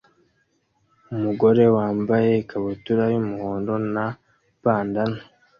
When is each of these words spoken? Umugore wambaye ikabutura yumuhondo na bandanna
Umugore 1.13 1.63
wambaye 1.75 2.29
ikabutura 2.43 3.03
yumuhondo 3.13 3.73
na 3.93 4.05
bandanna 4.63 5.21